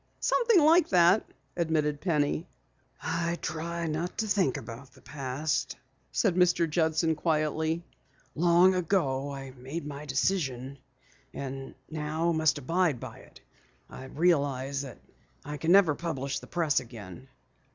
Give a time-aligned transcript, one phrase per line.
[0.19, 2.47] "Something like that," admitted Penny.
[3.03, 5.75] "I try not to think about the past,"
[6.11, 6.67] said Mr.
[6.67, 7.83] Judson quietly.
[8.33, 10.79] "Long ago I made my decision,
[11.35, 13.41] and now must abide by it.
[13.91, 14.97] I realize that
[15.45, 17.27] I never can publish the Press again.